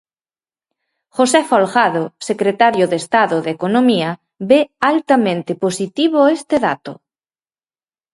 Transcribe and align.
"José 1.17 1.41
Folgado, 1.49 2.03
secretario 2.29 2.85
de 2.91 2.97
Estado 3.03 3.37
de 3.45 3.49
Economía, 3.57 4.09
ve 4.49 4.59
"altamente 4.91 5.51
positivo" 5.63 6.19
este 6.37 6.55
dato." 6.67 6.91